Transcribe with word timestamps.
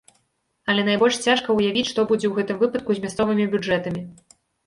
Але 0.71 0.81
найбольш 0.87 1.15
цяжка 1.25 1.49
ўявіць, 1.57 1.83
што 1.91 2.05
будзе 2.13 2.27
ў 2.29 2.33
гэтым 2.39 2.57
выпадку 2.63 2.91
з 2.97 3.03
мясцовымі 3.05 3.45
бюджэтамі. 3.55 4.01